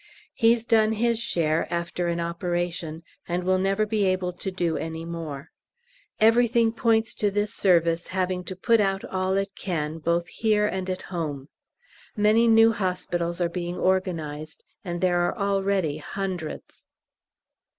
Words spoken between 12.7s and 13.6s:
hospitals are